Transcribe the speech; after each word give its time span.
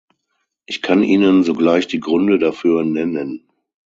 Ich 0.65 0.81
kann 0.81 1.03
Ihnen 1.03 1.43
sogleich 1.43 1.85
die 1.85 1.99
Gründe 1.99 2.39
dafür 2.39 2.83
nennen. 2.83 3.47